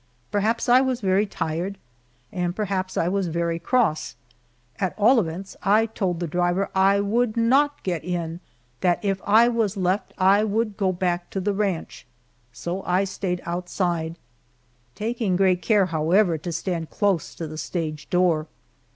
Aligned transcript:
Perhaps 0.31 0.67
I 0.67 0.81
was 0.81 0.99
very 0.99 1.27
tired, 1.27 1.77
and 2.31 2.55
perhaps 2.55 2.97
I 2.97 3.07
was 3.07 3.27
very 3.27 3.59
cross. 3.59 4.15
At 4.79 4.95
all 4.97 5.19
events 5.19 5.55
I 5.61 5.85
told 5.85 6.19
the 6.19 6.25
driver 6.25 6.71
I 6.73 6.99
would 7.01 7.37
not 7.37 7.83
get 7.83 8.03
in 8.03 8.39
that 8.79 8.97
if 9.05 9.21
I 9.23 9.47
was 9.47 9.77
left 9.77 10.11
I 10.17 10.43
would 10.43 10.75
go 10.75 10.91
back 10.91 11.29
to 11.29 11.39
the 11.39 11.53
ranch. 11.53 12.07
So 12.51 12.81
I 12.81 13.03
stayed 13.03 13.43
outside, 13.45 14.17
taking 14.95 15.35
great 15.35 15.61
care, 15.61 15.85
however, 15.85 16.35
to 16.35 16.51
stand 16.51 16.89
close 16.89 17.35
to 17.35 17.45
the 17.47 17.59
stage 17.59 18.09
door. 18.09 18.47